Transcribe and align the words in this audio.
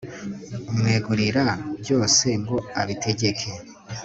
umwegurira 0.71 1.45
byose 1.81 2.27
ngo 2.41 2.57
abitegeke 2.81 3.49